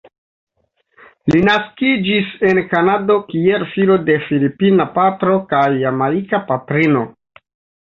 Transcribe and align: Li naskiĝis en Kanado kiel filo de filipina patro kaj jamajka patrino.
Li 1.33 1.41
naskiĝis 1.49 2.31
en 2.53 2.61
Kanado 2.71 3.19
kiel 3.29 3.67
filo 3.75 3.99
de 4.09 4.17
filipina 4.31 4.89
patro 4.99 5.39
kaj 5.55 5.63
jamajka 5.85 6.43
patrino. 6.51 7.07